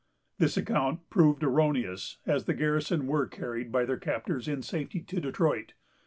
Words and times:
This 0.39 0.57
account 0.57 1.07
proved 1.11 1.43
erroneous, 1.43 2.17
as 2.25 2.45
the 2.45 2.55
garrison 2.55 3.05
were 3.05 3.27
carried 3.27 3.71
by 3.71 3.85
their 3.85 3.97
captors 3.99 4.47
in 4.47 4.63
safety 4.63 5.01
to 5.03 5.21
Detroit. 5.21 5.73